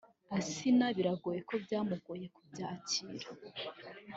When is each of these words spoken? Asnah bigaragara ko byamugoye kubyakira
Asnah 0.37 0.89
bigaragara 0.95 1.41
ko 1.47 1.53
byamugoye 1.63 2.25
kubyakira 2.35 3.27